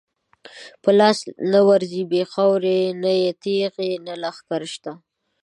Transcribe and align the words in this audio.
په 0.81 0.89
لاس 0.99 1.19
نه 1.51 1.59
ورځی 1.69 2.01
بی 2.11 2.21
خاورو، 2.31 2.77
نه 3.03 3.11
یې 3.21 3.31
تیغ 3.43 3.73
نه 4.05 4.11
یی 4.15 4.19
لښکر 4.23 4.61
شته 4.73 4.91